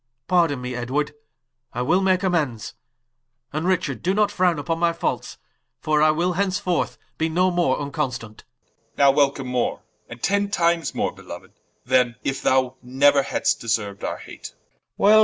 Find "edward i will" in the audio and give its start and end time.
0.73-2.01